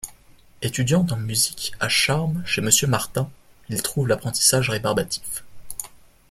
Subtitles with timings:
[0.63, 3.29] Étudiant en musique à Charmes chez monsieur Martin,
[3.69, 5.43] il trouve l'apprentissage rébarbatif.